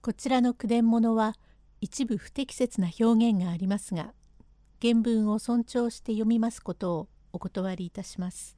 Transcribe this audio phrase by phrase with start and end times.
[0.00, 1.34] こちらの句伝物は
[1.80, 4.14] 一部不適切な表現がありますが
[4.80, 8.56] 原文を尊重して読みますことをお断りいたします。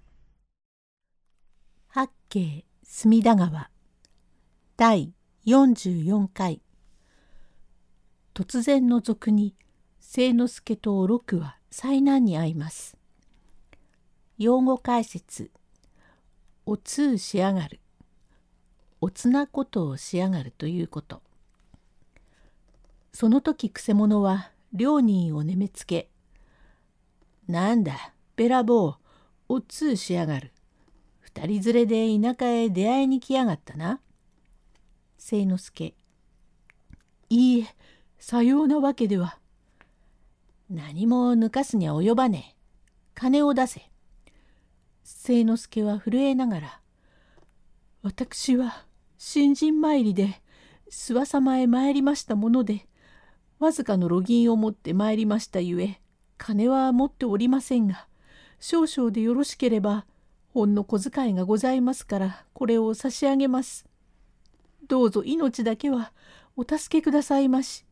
[1.89, 3.71] 八景隅田川
[4.77, 5.15] 第
[5.47, 6.61] 44回
[8.35, 9.57] 突然の俗に
[10.01, 12.97] 清之助と六は災難に遭います。
[14.37, 15.51] 用語解説
[16.67, 17.81] お通しやがる
[19.01, 21.23] おつなことをしやがるということ。
[23.13, 26.11] その時くせ者は両人をねめつけ
[27.49, 28.97] 「なんだべらぼう
[29.49, 30.53] おっつうしやがる。
[31.21, 34.01] 二人連れで田舎へ出会いに来やがったな」
[35.19, 35.95] 清之助
[37.31, 37.67] 「いいえ
[38.19, 39.39] さようなわけでは」
[40.71, 42.61] 「何も抜かすには及ばねえ。
[43.15, 43.91] 金を出せ」
[45.05, 46.81] 清之助は震えながら
[48.03, 48.87] 「私は
[49.19, 50.41] 新人参りで
[50.91, 52.89] 諏訪様へ参りましたもので
[53.61, 56.01] わずかの路銀を持って参りましたゆえ
[56.39, 58.07] 金は持っておりませんが
[58.59, 60.07] 少々でよろしければ
[60.55, 63.87] ほんの小遣いがございますからこれを差し上げます。
[64.89, 66.13] どうぞ命だけは
[66.57, 67.85] お助けくださいまし。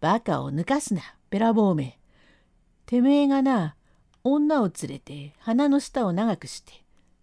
[0.00, 1.98] バカを抜かすなべらぼうめ。
[2.86, 3.76] てめえがな
[4.24, 6.72] 女を連れて鼻の下を長くして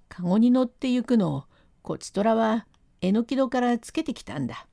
[0.08, 1.44] 籠に乗ってゆくのを
[1.82, 2.66] こちとらは
[3.02, 4.68] えのき戸からつけてきたんだ。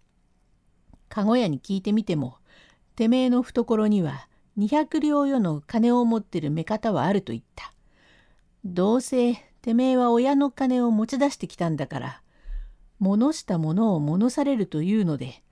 [1.08, 2.38] 籠屋に聞いてみても
[2.96, 7.72] てめえの懐には200両余の金を持ってる目方はあると言った。
[8.64, 12.22] どうせてめえは親の金を持ち出してきたんだから
[12.98, 15.42] 物したものを物されるというので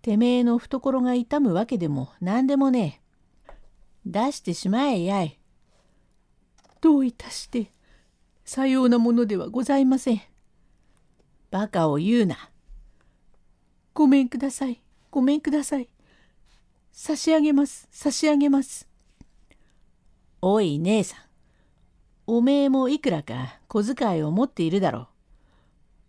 [0.00, 3.04] てめえの懐が痛むわけでも何でもねえ。
[4.06, 5.38] 出してしまえやい。
[6.80, 7.72] どういたして
[8.44, 10.20] さようなものではございません。
[11.50, 12.50] バカを言うな。
[13.94, 14.83] ごめんください。
[15.14, 15.88] ごめんください。
[16.90, 17.86] 差し上げます。
[17.92, 18.88] 差し上げます。
[20.42, 21.20] おい姉さん。
[22.26, 25.06] おめえもいくらか小遣いを持っているだろ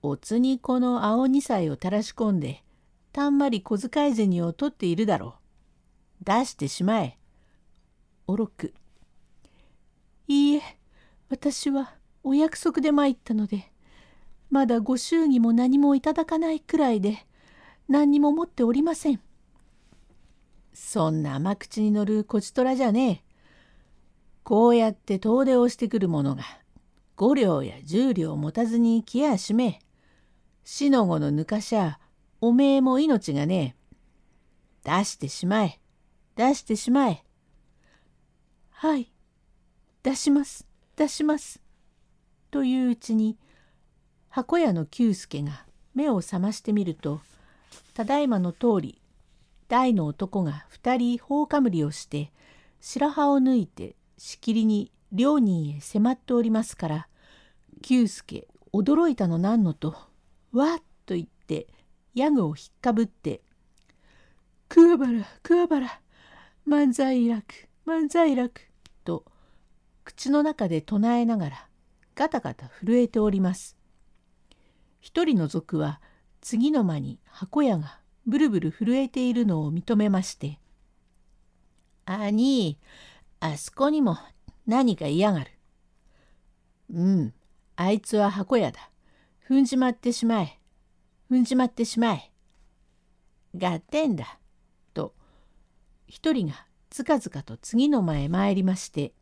[0.02, 0.08] う。
[0.08, 2.64] おつにこの青二歳を垂らし込んで、
[3.14, 5.36] たんまり小遣い銭を取っているだろ
[6.20, 6.26] う。
[6.26, 7.20] 出してしまえ。
[8.26, 8.74] おろく。
[10.28, 10.62] いいえ、
[11.30, 11.94] 私は
[12.24, 13.72] お約束で参ったので、
[14.50, 17.28] まだご祝儀も何もいただかないくらいで、
[17.88, 19.22] 何にも持っておりません。
[20.74, 23.24] そんな甘口に乗るこちとらじゃねえ。
[24.44, 26.44] こうやって遠出をしてくる者が
[27.16, 29.80] 五両や十両持たずに来やしめえ。
[30.64, 32.00] 死の子の抜かしゃ
[32.42, 33.76] おめえも命がね
[34.84, 34.98] え。
[34.98, 35.80] 出してしまえ。
[36.36, 37.24] 出してしまえ。
[38.72, 39.12] はい。
[40.04, 40.68] 出します。
[40.96, 41.62] 出します。
[42.52, 43.38] といううちに
[44.30, 47.22] 箱屋の久助が目を覚ましてみると
[47.94, 49.02] ただいまの通り
[49.68, 52.32] 大の男が二人頬かむりをして
[52.82, 57.08] 白羽を抜いてしきりに両人へ迫っておりますから
[57.82, 59.96] 久助驚いたのなんのと
[60.52, 61.68] 「わっ!」と言って
[62.14, 63.42] ヤグをひっかぶって
[64.70, 66.02] 「桑原桑原
[66.66, 67.46] 万歳楽
[67.86, 68.62] 万歳楽」
[69.04, 69.26] と
[70.04, 71.70] 口の中で唱えながら
[72.16, 73.78] ガタガタ震えております。
[75.00, 76.02] 一人の族は
[76.48, 77.98] 次の間に箱屋が
[78.28, 80.60] ブルブル震えているのを認めまして
[82.06, 82.78] 「兄
[83.40, 84.16] あそこにも
[84.68, 85.50] 何か嫌がる。
[86.92, 87.34] うん
[87.76, 88.92] あいつは箱屋だ。
[89.50, 90.60] 踏んじまってしまえ。
[91.32, 92.32] 踏んじまってしまえ。
[93.56, 94.38] 合点だ。
[94.94, 95.16] と
[96.06, 99.14] 一人がずかずかと次の間へ参りまして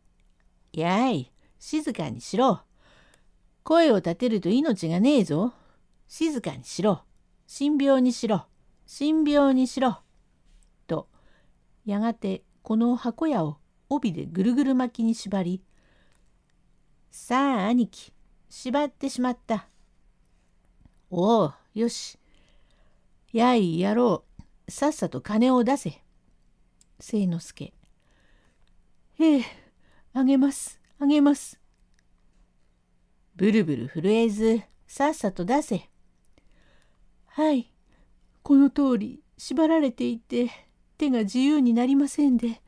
[0.72, 2.62] 「やい静かにしろ。
[3.64, 5.52] 声を立てると命がねえぞ。
[6.16, 7.02] 静かにしろ。
[7.48, 8.46] 神病にしろ。
[8.86, 9.98] 神病にしろ。
[10.86, 11.08] と、
[11.84, 13.56] やがてこの箱屋を
[13.88, 15.60] 帯でぐるぐる巻きに縛り、
[17.10, 18.12] さあ兄貴、
[18.48, 19.66] 縛ってしまった。
[21.10, 22.16] おお、よし。
[23.32, 24.22] やい野郎、
[24.68, 26.00] さっさと金を出せ。
[27.00, 27.72] 清之助。
[29.18, 29.44] ええ、
[30.12, 31.58] あげます、あげます。
[33.34, 35.90] ブルブル震えず、さっさと出せ。
[37.36, 37.68] はい、
[38.44, 40.52] この通り縛られていて
[40.98, 42.62] 手が自由になりませんで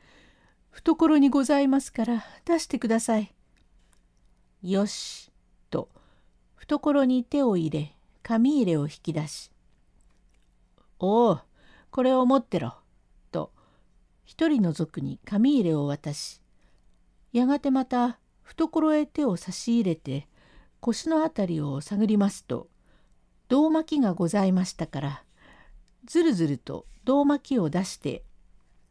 [0.71, 3.33] 懐にございますから出してください。
[4.61, 5.31] よし」
[5.71, 5.87] と
[6.55, 9.51] 懐に手を入れ紙入れを引き出し
[10.99, 11.39] 「おお
[11.89, 12.75] これを持ってろ」
[13.31, 13.53] と
[14.25, 16.41] 一人の族に紙入れを渡し。
[17.31, 20.27] やがてまた懐へ手を差し入れて
[20.81, 22.67] 腰の辺りを探りますと
[23.47, 25.23] 胴巻きがございましたから
[26.05, 28.23] ずるずると胴巻きを出して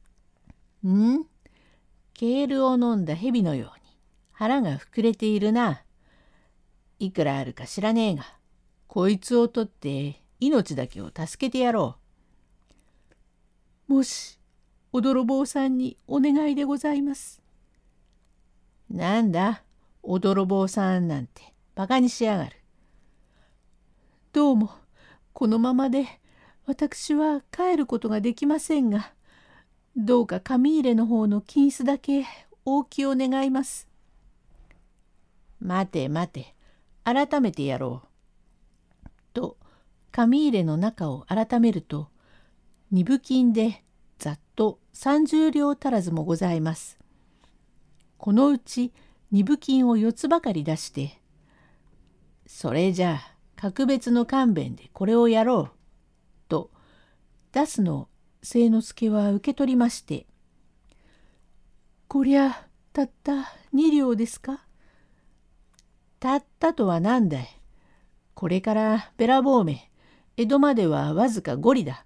[0.87, 1.25] 「ん？
[2.15, 3.99] ケールを飲んだ蛇のように
[4.33, 5.83] 腹が膨れているな。
[6.99, 8.25] いくらあるか知らねえが
[8.87, 11.97] こいつを取って命だけを助けてやろ
[13.89, 13.93] う。
[13.93, 14.39] もし
[14.93, 17.43] お泥棒さんにお願いでございます。
[18.89, 19.63] なんだ？
[20.03, 22.56] お泥棒さんなんてバカにしやがる。
[24.37, 24.71] どうも
[25.33, 26.05] このままで
[26.67, 29.15] 私は帰ることができませんが
[29.97, 32.27] どうか紙入れの方の金子だけ
[32.67, 33.89] 大きを願います。
[35.59, 36.55] 待て待て
[37.03, 38.03] 改めてやろ
[39.07, 39.09] う。
[39.33, 39.57] と
[40.13, 42.11] 紙入れの中を改めると
[42.91, 43.85] 二分金で
[44.19, 46.99] ざっと30両足らずもございます。
[48.19, 48.93] このうち
[49.31, 51.23] 二分金を4つばかり出して
[52.47, 55.71] 「それじゃあ格別の勘弁でこれをやろう」
[56.49, 56.71] と
[57.53, 58.09] 出すのを
[58.43, 60.27] 清之助は受け取りまして
[62.09, 64.65] 「こりゃたった2両ですか?」
[66.21, 67.49] たったとは何だい？
[68.35, 69.91] これからべらぼうめ
[70.37, 72.05] 江戸まではわずか5里だ。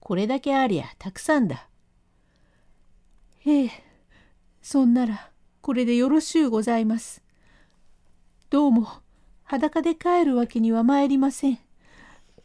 [0.00, 1.68] これだけありゃたくさんだ。
[3.46, 3.70] ええ、
[4.60, 5.30] そんなら
[5.60, 7.22] これでよろしゅうございます。
[8.50, 9.03] どうも
[9.44, 11.58] 裸で帰るわけには参りません。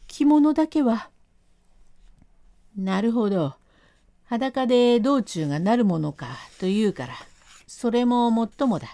[0.06, 1.10] 着物だけは。
[2.76, 3.54] なるほど。
[4.24, 6.28] 裸で道中がなるものか
[6.60, 7.14] というから、
[7.66, 8.88] それももっともだ。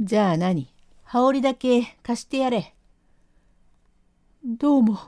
[0.00, 0.68] じゃあ何？
[1.04, 2.74] 羽織だけ貸してやれ。
[4.44, 4.98] どうも、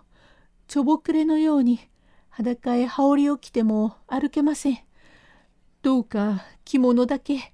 [0.69, 1.81] ちょぼくれのように
[2.29, 4.79] 裸へ羽織を着ても歩けません。
[5.83, 7.53] どうか着物だけ。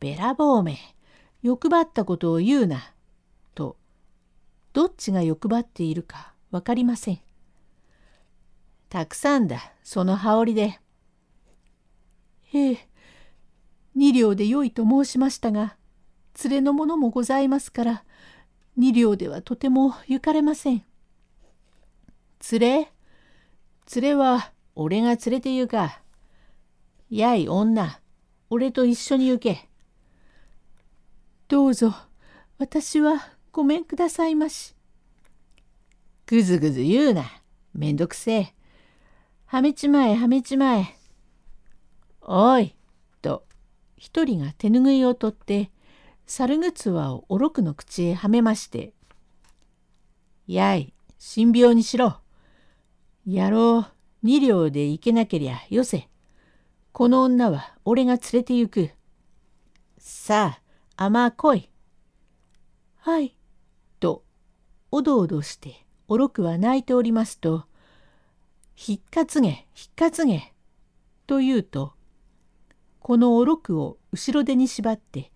[0.00, 0.78] べらぼうめ、
[1.44, 2.94] 欲張ったことを言うな。
[3.54, 3.76] と、
[4.72, 7.20] どっちが欲張っているか分かりません。
[8.88, 10.80] たくさんだ、その羽織で。
[12.54, 12.88] ええ、
[13.94, 15.76] 二両でよいと申しましたが、
[16.44, 18.04] 連れのものもございますから、
[18.78, 20.82] 二両ではとても行かれません。
[22.52, 22.92] 連れ？
[23.96, 26.00] 連れは俺が連れて行か。
[27.10, 28.00] やい女、
[28.48, 29.68] 俺と一緒に行け。
[31.54, 31.94] どうぞ、
[32.58, 34.74] 私はごめんくださいまし。
[36.26, 37.30] ぐずぐず言うな。
[37.72, 38.54] めんどくせえ。
[39.44, 40.86] はめちまえはめちまえ。
[42.22, 42.74] おい、
[43.22, 43.44] と
[43.96, 45.70] 一人が手ぬぐいを取って
[46.26, 48.92] 猿ぐつわをおろくの口へはめまして、
[50.48, 50.92] やい、
[51.36, 52.16] 神病にしろ。
[53.28, 53.86] 野郎、
[54.24, 56.08] 二両で行けなけりゃよせ。
[56.90, 58.90] この女は俺が連れて行く。
[59.98, 60.63] さあ、
[60.96, 61.70] 甘来い。
[62.98, 63.36] はい。
[63.98, 64.22] と、
[64.92, 67.64] おどおどして、おろくは泣いておりますと、
[68.76, 70.52] ひっかつげ、ひっかつげ。
[71.26, 71.94] と言うと、
[73.00, 75.32] このおろくを後ろ手に縛って、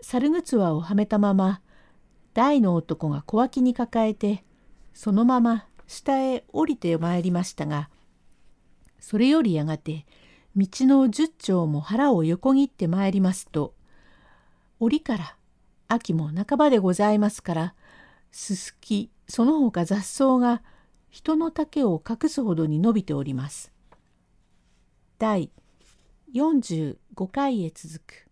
[0.00, 1.60] 猿ぐつわをはめたまま、
[2.32, 4.44] 大の男が小脇に抱えて、
[4.94, 7.90] そのまま下へ降りてまいりましたが、
[8.98, 10.06] それよりやがて、
[10.56, 13.75] 道の十丁も腹を横切ってまいりますと、
[14.78, 15.36] 折から
[15.88, 17.74] 秋も半ばでございますから、
[18.30, 20.62] すすき、その他雑草が
[21.10, 23.72] 人の丈を隠すほどに伸びております。
[25.18, 25.50] 第
[26.34, 26.96] 45
[27.32, 28.25] 回へ続く。